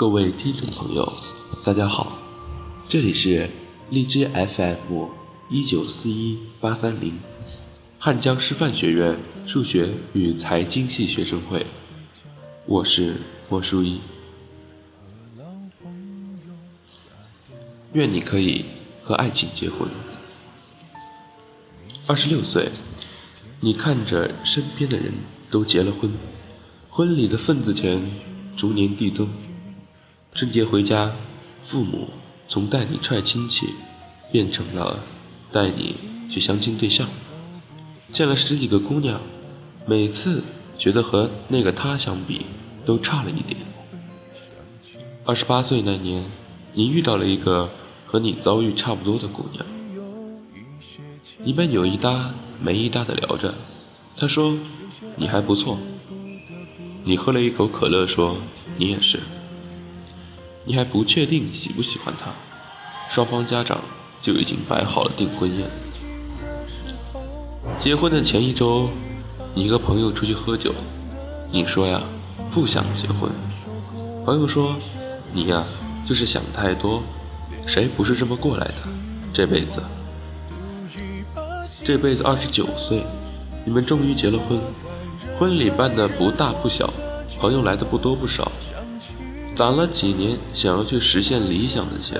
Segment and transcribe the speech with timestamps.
[0.00, 1.12] 各位听众朋友，
[1.62, 2.16] 大家好，
[2.88, 3.50] 这里是
[3.90, 5.08] 荔枝 FM
[5.50, 7.12] 一九四一八三零，
[7.98, 11.66] 汉江师范学院数学与财经系学生会，
[12.64, 13.16] 我是
[13.50, 14.00] 莫书一。
[17.92, 18.64] 愿你可以
[19.04, 19.86] 和爱情结婚。
[22.06, 22.72] 二十六岁，
[23.60, 25.12] 你看着身边的人
[25.50, 26.10] 都结了婚，
[26.88, 28.10] 婚礼的份子钱
[28.56, 29.28] 逐年递增。
[30.32, 31.12] 春节回家，
[31.68, 32.08] 父母
[32.46, 33.74] 从带你串亲戚，
[34.30, 35.00] 变成了
[35.50, 35.96] 带你
[36.30, 37.08] 去相亲对象。
[38.12, 39.20] 见了十几个姑娘，
[39.86, 40.42] 每次
[40.78, 42.46] 觉得和那个她相比
[42.86, 43.60] 都差了一点。
[45.24, 46.24] 二十八岁那年，
[46.74, 47.68] 你遇到了一个
[48.06, 49.66] 和你遭遇差不多的姑娘，
[51.42, 53.52] 你们有一搭没一搭的聊着。
[54.16, 54.56] 她说
[55.16, 55.76] 你还不错，
[57.04, 58.36] 你喝了一口可乐说
[58.78, 59.18] 你也是。
[60.64, 62.32] 你还不确定喜不喜欢他，
[63.14, 63.80] 双方家长
[64.20, 65.66] 就已经摆好了订婚宴。
[67.80, 68.90] 结婚的前一周，
[69.54, 70.74] 你和朋友出去喝酒，
[71.50, 72.02] 你说呀
[72.52, 73.30] 不想结婚，
[74.24, 74.76] 朋友说
[75.34, 75.64] 你呀
[76.06, 77.02] 就是想太多，
[77.66, 78.74] 谁不是这么过来的？
[79.32, 79.82] 这辈子，
[81.84, 83.02] 这辈子二十九岁，
[83.64, 84.60] 你们终于结了婚，
[85.38, 86.92] 婚礼办的不大不小，
[87.38, 88.52] 朋友来的不多不少。
[89.60, 92.18] 攒了几年想要去实现理想的钱，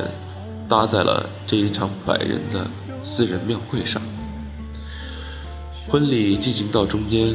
[0.68, 2.70] 搭在了这一场百人的
[3.02, 4.02] 私人庙会上。
[5.88, 7.34] 婚礼进行到中间，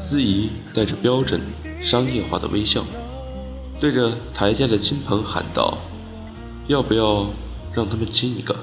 [0.00, 1.42] 司仪带着标准
[1.82, 2.82] 商业化的微笑，
[3.78, 5.76] 对着台下的亲朋喊道
[6.66, 7.28] ：“要不要
[7.74, 8.56] 让他们亲一个？”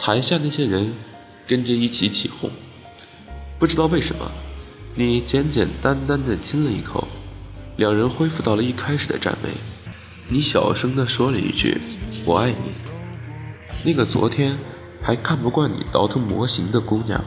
[0.00, 0.94] 台下那些人
[1.46, 2.50] 跟着一起起哄。
[3.58, 4.32] 不知道为什么，
[4.94, 7.06] 你简简单单的亲了一口。
[7.76, 9.50] 两人恢复到了一开始的站位，
[10.30, 11.78] 你小声地说了一句
[12.24, 12.72] ：“我爱你。”
[13.84, 14.56] 那个昨天
[15.02, 17.22] 还看不惯你倒腾模型的姑娘，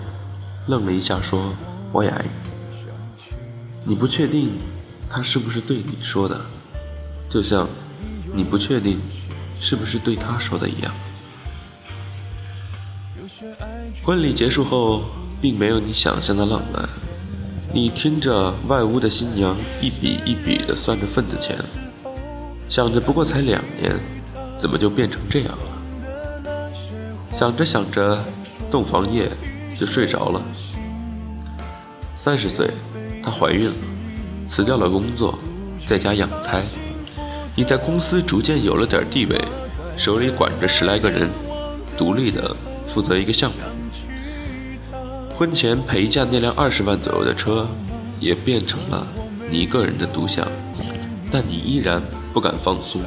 [0.68, 1.54] 愣了一下说
[1.94, 2.32] ：“我也爱你。”
[3.86, 4.58] 你不确定
[5.08, 6.42] 他是不是对你说的，
[7.30, 7.70] 就像
[8.34, 9.00] 你不确定
[9.56, 10.92] 是不是对他说的一样。
[14.04, 15.06] 婚礼结束后，
[15.40, 16.90] 并没有你想象的浪漫。
[17.72, 21.56] 你听着外屋的新娘一笔一笔的算着份子钱，
[22.68, 23.96] 想着不过才两年，
[24.59, 26.72] 怎么就变成这样了？
[27.31, 28.18] 想着想着，
[28.72, 29.31] 洞房夜
[29.79, 30.41] 就睡着了。
[32.18, 32.72] 三十岁，
[33.24, 33.75] 她怀孕了，
[34.50, 35.38] 辞掉了工作，
[35.88, 36.63] 在家养胎。
[37.56, 39.40] 你在公司逐渐有了点地位，
[39.96, 41.29] 手里管着十来个人，
[41.96, 42.56] 独立的
[42.91, 43.58] 负责一个项目。
[45.40, 47.66] 婚前陪嫁那辆二十万左右的车，
[48.20, 49.08] 也变成了
[49.50, 50.46] 你一个人的独享，
[51.32, 53.02] 但你依然不敢放松。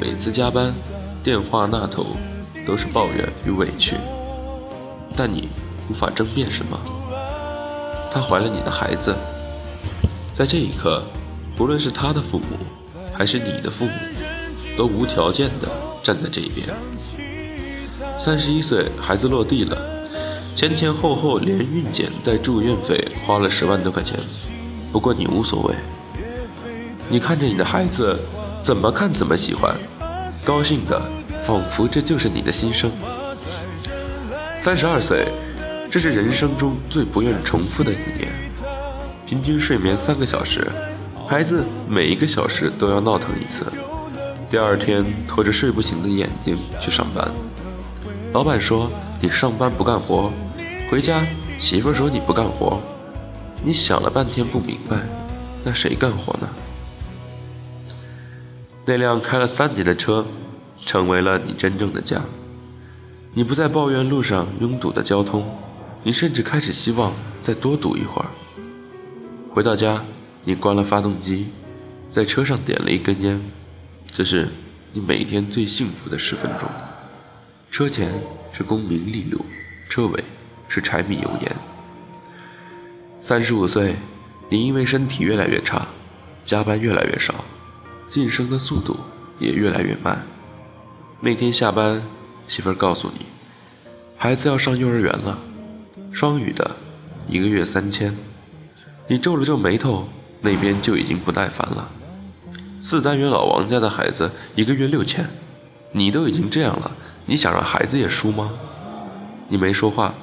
[0.00, 0.72] 每次加班，
[1.22, 2.16] 电话那头
[2.66, 3.94] 都是抱怨与委屈，
[5.14, 5.50] 但你
[5.90, 6.80] 无法争辩什么。
[8.10, 9.14] 她怀了你的孩子，
[10.32, 11.02] 在这一刻，
[11.54, 12.56] 不论是她的父母，
[13.12, 13.92] 还是你的父母，
[14.78, 15.68] 都无条件的
[16.02, 16.66] 站在这一边。
[18.18, 19.91] 三十一岁，孩子落地了。
[20.54, 24.14] 前前后后连孕检带住院费花了十万多块钱，
[24.92, 25.74] 不过你无所谓。
[27.08, 28.18] 你看着你的孩子，
[28.62, 29.74] 怎么看怎么喜欢，
[30.44, 31.00] 高兴的
[31.46, 32.90] 仿佛这就是你的心声。
[34.62, 35.26] 三十二岁，
[35.90, 38.30] 这是人生中最不愿重复的一年。
[39.26, 40.70] 平均睡眠三个小时，
[41.26, 43.66] 孩子每一个小时都要闹腾一次。
[44.50, 47.28] 第二天拖着睡不醒的眼睛去上班，
[48.32, 48.90] 老板说。
[49.24, 50.32] 你上班不干活，
[50.90, 51.24] 回家
[51.60, 52.82] 媳妇说你不干活，
[53.64, 55.00] 你想了半天不明白，
[55.62, 56.48] 那谁干活呢？
[58.84, 60.26] 那辆开了三年的车，
[60.84, 62.20] 成为了你真正的家。
[63.32, 65.46] 你不再抱怨路上拥堵的交通，
[66.02, 68.26] 你甚至开始希望再多堵一会儿。
[69.54, 70.02] 回到家，
[70.42, 71.46] 你关了发动机，
[72.10, 73.40] 在车上点了一根烟，
[74.10, 74.48] 这是
[74.92, 76.68] 你每天最幸福的十分钟。
[77.72, 78.12] 车前
[78.52, 79.40] 是功名利禄，
[79.88, 80.22] 车尾
[80.68, 81.56] 是柴米油盐。
[83.22, 83.96] 三十五岁，
[84.50, 85.88] 你因为身体越来越差，
[86.44, 87.46] 加班越来越少，
[88.10, 88.98] 晋升的速度
[89.38, 90.22] 也越来越慢。
[91.22, 92.02] 那天下班，
[92.46, 93.24] 媳妇儿告诉你，
[94.18, 95.38] 孩子要上幼儿园了，
[96.12, 96.76] 双语的，
[97.26, 98.14] 一个月三千。
[99.08, 100.06] 你皱了皱眉头，
[100.42, 101.88] 那边就已经不耐烦了。
[102.82, 105.30] 四单元老王家的孩子一个月六千，
[105.92, 106.98] 你都已经这样了。
[107.26, 108.50] 你想让孩子也输吗？
[109.48, 110.14] 你没说话，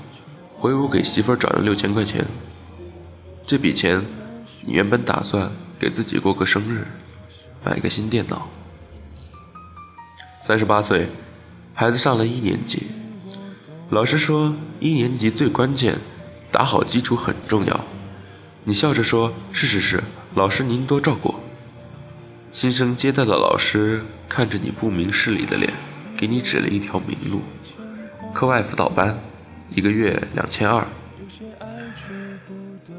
[0.58, 2.26] 回屋给媳妇儿转了六千块钱。
[3.46, 4.06] 这笔钱，
[4.66, 6.88] 你原本打算给自己过个生日，
[7.64, 8.48] 买个新电脑。
[10.44, 11.08] 三十八岁，
[11.74, 12.88] 孩子上了一年级，
[13.90, 16.00] 老师说一年级最关键，
[16.52, 17.86] 打好基础很重要。
[18.64, 20.04] 你笑着说：“是是是，
[20.36, 21.36] 老师您多照顾。”
[22.52, 25.74] 新生接待了老师，看着你不明事理的脸，
[26.20, 27.40] 给你指了一条明路：
[28.34, 29.18] 课外辅导班，
[29.70, 30.86] 一个月两千二。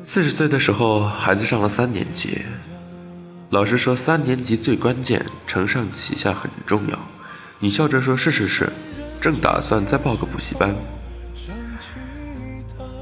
[0.03, 2.41] 四十岁的时候，孩子上了三年级，
[3.51, 6.99] 老师说三年级最关键，承上启下很重要。
[7.59, 8.73] 你笑着说：“是是是，
[9.21, 10.75] 正打算再报个补习班。”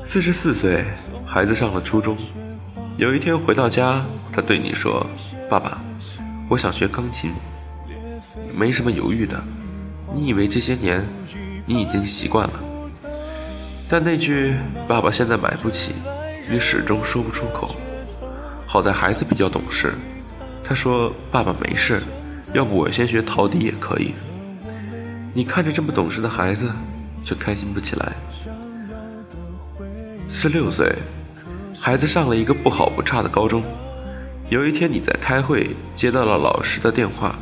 [0.04, 0.84] 四十四岁，
[1.24, 2.16] 孩子上了初中。
[2.96, 5.06] 有一天回到家，他对你说
[5.48, 5.80] ：“爸爸，
[6.48, 7.32] 我想学钢琴。”
[8.52, 9.40] 没什么犹豫的，
[10.14, 11.06] 你以为这些年
[11.66, 12.60] 你已经习惯了，
[13.88, 14.54] 但那句
[14.88, 15.92] “爸爸现在买不起”，
[16.50, 17.76] 你始终说不出口。
[18.66, 19.94] 好在孩子比较懂事，
[20.64, 22.02] 他说：“爸爸没事，
[22.54, 24.14] 要不我先学陶笛也可以。”
[25.34, 26.70] 你看着这么懂事的孩子，
[27.24, 28.12] 却开心不起来。
[30.26, 30.96] 十六岁。
[31.80, 33.62] 孩子上了一个不好不差的高中。
[34.50, 37.38] 有一天你在开会，接到了老师的电话，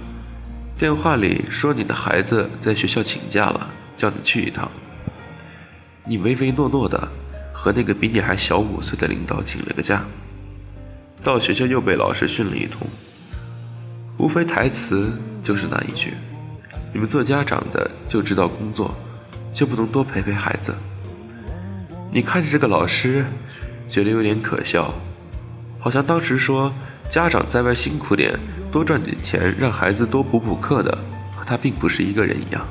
[0.79, 4.71] 电话里说你的孩子在学校请假了，叫你去一趟。
[6.05, 7.09] 你唯唯诺诺的
[7.51, 10.05] 和那个比你还小五岁的领导请了个假。
[11.25, 12.87] 到学校又被老师训了一通，
[14.19, 15.13] 无非台词
[15.43, 16.13] 就是那一句：
[16.93, 18.95] 你们做家长的就知道工作，
[19.55, 20.75] 就不能多陪陪孩子？
[22.13, 23.25] 你看着这个老师。
[23.89, 24.93] 觉得有点可笑，
[25.79, 26.75] 好像当时说
[27.09, 28.37] 家长在外辛苦点，
[28.77, 30.93] 多赚点钱，让孩子多补补课的，
[31.35, 32.69] 和他并不是一个人一样。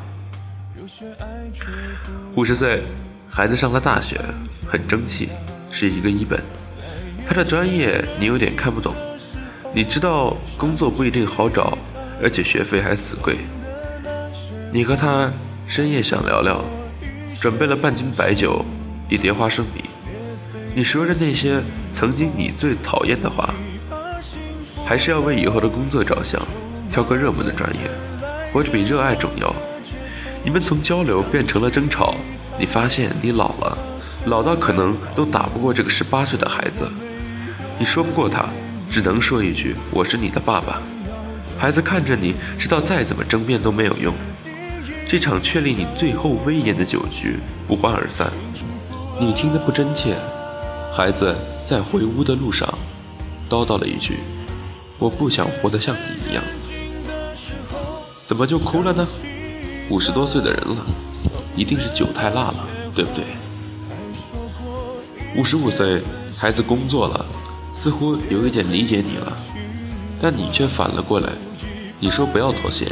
[2.36, 2.84] 五十岁，
[3.28, 4.24] 孩子上了大学，
[4.68, 5.30] 很争气，
[5.72, 6.40] 是一个一本。
[7.28, 8.94] 他的专业你有点看不懂，
[9.74, 11.76] 你知道工作不一定好找，
[12.22, 13.40] 而且学费还死贵。
[14.72, 15.34] 你和他
[15.66, 16.64] 深夜想聊聊，
[17.42, 18.64] 准备了半斤白酒，
[19.10, 19.84] 一碟花生米。
[20.76, 21.60] 你说着那些
[21.94, 23.52] 曾经你最讨厌的话，
[24.86, 26.40] 还是要为以后的工作着想，
[26.92, 27.90] 挑个热门的专业，
[28.54, 29.54] 活着比热爱重要。
[30.44, 32.16] 你们从交流变成了争吵，
[32.60, 33.78] 你发现你老了，
[34.26, 36.88] 老到可能都打不过这个十八岁的孩子。
[37.80, 38.46] 你说不过他，
[38.90, 40.80] 只能说一句：“我是你的爸爸。”
[41.58, 44.14] 孩子看着你，知道再怎么争辩都没有用。
[45.08, 48.32] 这场确立你最后威严的酒局不欢而散。
[49.20, 50.16] 你听得不真切。
[50.94, 51.36] 孩子
[51.68, 52.68] 在回屋的路上，
[53.50, 54.20] 叨叨了一句
[55.00, 56.44] ：“我不想活得像你一样。”
[58.26, 59.08] 怎么就哭了呢？
[59.90, 60.86] 五十多岁的人了，
[61.56, 63.24] 一定是酒太辣了，对不对？
[65.38, 66.02] 五十五岁，
[66.36, 67.26] 孩子工作了，
[67.76, 69.38] 似乎有一点理解你了，
[70.20, 71.34] 但你却反了过来，
[72.00, 72.92] 你说不要妥协。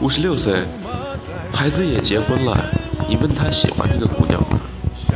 [0.00, 0.64] 五十六岁，
[1.52, 2.58] 孩子也结婚了，
[3.08, 4.60] 你问他喜欢这个姑娘吗？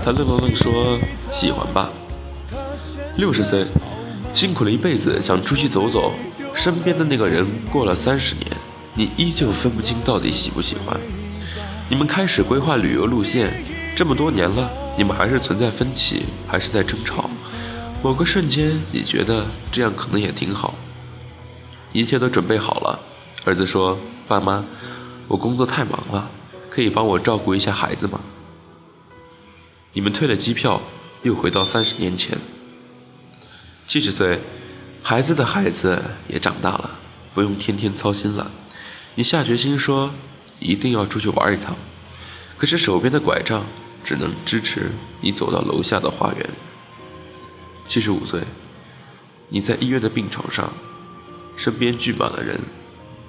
[0.04, 0.96] 他愣了愣，说
[1.32, 1.90] ：“喜欢吧。”
[3.16, 3.66] 六十岁，
[4.36, 6.12] 辛苦了一辈子，想出去走走。
[6.54, 8.46] 身边的那个人过了三十年，
[8.94, 11.00] 你依旧分不清到底喜不喜欢。
[11.88, 13.64] 你们开始规划旅游路线，
[13.96, 17.30] 这么多年了，你们还是存在分歧，还是在争吵。
[18.02, 20.74] 某个瞬间，你觉得这样可能也挺好。
[21.92, 23.00] 一切都准备好了，
[23.46, 24.62] 儿子说：“爸妈，
[25.28, 26.30] 我工作太忙了，
[26.68, 28.20] 可以帮我照顾一下孩子吗？”
[29.94, 30.82] 你们退了机票，
[31.22, 32.36] 又回到三十年前。
[33.86, 34.40] 七十岁，
[35.00, 36.98] 孩子的孩子也长大了，
[37.34, 38.50] 不用天天操心了。
[39.14, 40.12] 你下决心说
[40.58, 41.76] 一定要出去玩一趟，
[42.58, 43.64] 可是手边的拐杖
[44.02, 44.90] 只能支持
[45.20, 46.50] 你走到楼下的花园。
[47.86, 48.42] 七十五岁，
[49.50, 50.72] 你在医院的病床上，
[51.56, 52.60] 身边聚满了人，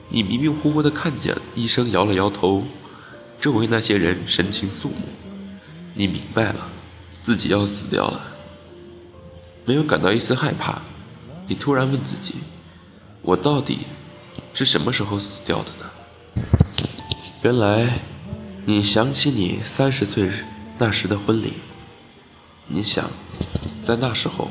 [0.09, 2.65] 你迷迷糊糊的看见医生摇了摇头，
[3.39, 5.07] 周围那些人神情肃穆。
[5.93, 6.71] 你明白了，
[7.23, 8.36] 自己要死掉了，
[9.67, 10.81] 没有感到一丝害怕。
[11.45, 12.35] 你突然问自己：
[13.21, 13.79] 我到底
[14.53, 16.43] 是什么时候死掉的呢？
[17.43, 17.99] 原来，
[18.65, 20.31] 你想起你三十岁
[20.77, 21.55] 那时的婚礼，
[22.67, 23.11] 你想，
[23.83, 24.49] 在那时候，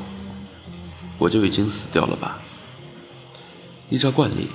[1.17, 2.39] 我就已经死掉了吧？
[3.89, 4.49] 依照惯例，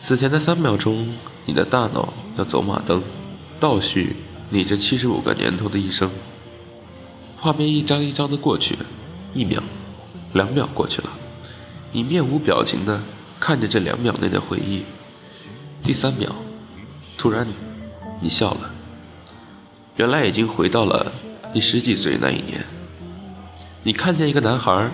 [0.00, 1.14] 死前的三秒钟，
[1.44, 3.02] 你的大脑要走马灯，
[3.60, 4.16] 倒叙。
[4.50, 6.10] 你这七十五个年头的一生，
[7.36, 8.78] 画面一张一张的过去，
[9.34, 9.62] 一秒、
[10.32, 11.10] 两秒过去了，
[11.92, 13.02] 你面无表情的
[13.40, 14.84] 看着这两秒内的回忆。
[15.82, 16.34] 第三秒，
[17.18, 17.46] 突然，
[18.20, 18.70] 你笑了。
[19.96, 21.12] 原来已经回到了
[21.52, 22.64] 你十几岁那一年。
[23.82, 24.90] 你看见一个男孩，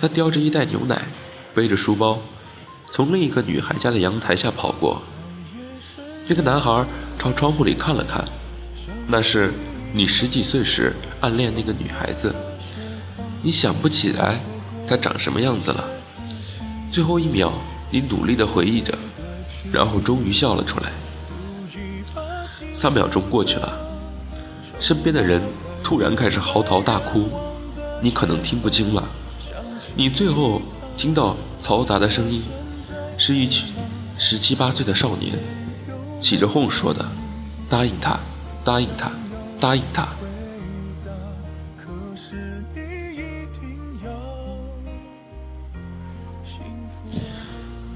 [0.00, 1.04] 他叼着一袋牛奶，
[1.54, 2.18] 背着书包，
[2.90, 5.00] 从另一个女孩家的阳台下跑过。
[6.28, 6.84] 那个男孩
[7.18, 8.26] 朝窗户里看了看，
[9.06, 9.52] 那是
[9.92, 12.34] 你十几岁时暗恋那个女孩子。
[13.42, 14.38] 你想不起来
[14.88, 15.84] 他长什么样子了。
[16.92, 17.52] 最后一秒，
[17.90, 18.96] 你努力地回忆着，
[19.72, 20.92] 然后终于笑了出来。
[22.74, 23.72] 三秒钟过去了，
[24.78, 25.42] 身边的人
[25.82, 27.28] 突然开始嚎啕大哭，
[28.00, 29.08] 你可能听不清了。
[29.96, 30.62] 你最后
[30.96, 32.42] 听到嘈杂的声音，
[33.18, 33.66] 是一群
[34.18, 35.38] 十七八岁的少年，
[36.20, 37.04] 起着哄说的
[37.68, 38.20] ：“答应他，
[38.64, 39.10] 答应他，
[39.60, 40.08] 答应他。”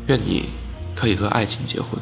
[0.06, 0.50] 愿你
[0.94, 2.00] 可以和爱情结婚。